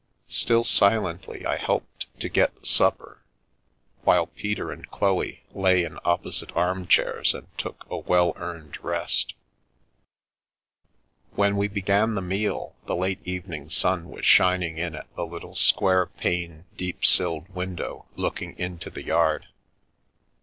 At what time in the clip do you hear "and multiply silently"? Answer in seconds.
1.11-1.61